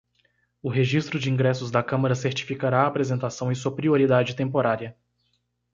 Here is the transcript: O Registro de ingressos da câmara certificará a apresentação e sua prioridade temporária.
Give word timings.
O 0.63 0.69
Registro 0.71 1.19
de 1.19 1.29
ingressos 1.29 1.69
da 1.69 1.83
câmara 1.83 2.15
certificará 2.15 2.81
a 2.81 2.87
apresentação 2.87 3.51
e 3.51 3.55
sua 3.55 3.75
prioridade 3.75 4.35
temporária. 4.35 4.97